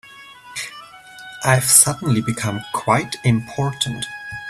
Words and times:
I've 1.45 1.65
suddenly 1.65 2.23
become 2.23 2.61
quite 2.73 3.17
important. 3.23 4.03